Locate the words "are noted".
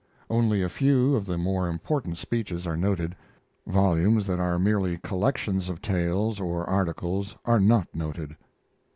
2.65-3.15